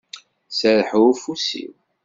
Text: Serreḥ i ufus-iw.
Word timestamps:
Serreḥ 0.57 0.89
i 0.99 1.01
ufus-iw. 1.09 1.73